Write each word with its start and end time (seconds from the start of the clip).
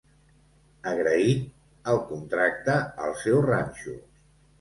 Agraït, 0.91 1.43
el 1.91 1.99
contracta 2.07 2.79
al 3.05 3.13
seu 3.25 3.43
ranxo. 3.49 3.95